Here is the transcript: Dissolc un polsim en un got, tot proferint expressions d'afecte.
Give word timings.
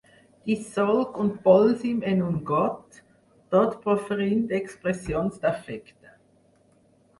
Dissolc 0.51 1.19
un 1.23 1.27
polsim 1.43 1.99
en 2.13 2.23
un 2.29 2.39
got, 2.51 2.97
tot 3.57 3.77
proferint 3.85 4.43
expressions 4.63 5.41
d'afecte. 5.47 6.19